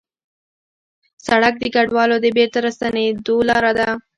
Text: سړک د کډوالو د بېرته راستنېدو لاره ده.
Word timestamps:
سړک 1.27 1.53
د 1.59 1.63
کډوالو 1.75 2.15
د 2.21 2.27
بېرته 2.37 2.57
راستنېدو 2.65 3.35
لاره 3.49 3.71
ده. 3.77 3.89